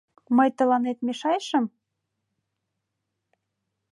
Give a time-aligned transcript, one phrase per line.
[0.35, 1.65] Мый тыланет мешайышым?..